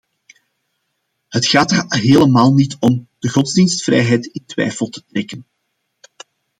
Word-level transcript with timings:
Het 1.27 1.45
gaat 1.47 1.71
er 1.71 1.85
helemaal 1.99 2.53
niet 2.53 2.77
om 2.79 3.07
de 3.19 3.29
godsdienstvrijheid 3.29 4.25
in 4.25 4.43
twijfel 4.45 4.87
te 4.89 5.03
trekken. 5.05 5.45